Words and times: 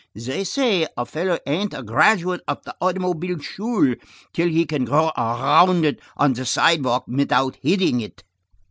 They 0.15 0.43
say 0.45 0.87
a 0.97 1.05
fellow 1.05 1.37
ain't 1.45 1.75
a 1.75 1.83
graduate 1.83 2.41
of 2.47 2.63
the 2.63 2.75
automobile 2.81 3.37
school 3.37 3.93
till 4.33 4.47
he 4.47 4.65
can 4.65 4.83
go 4.83 5.11
around 5.15 5.85
it 5.85 5.99
on 6.17 6.33
the 6.33 6.43
sidewalk 6.43 7.03
without 7.07 7.57
hittin' 7.61 8.01
it!" 8.01 8.23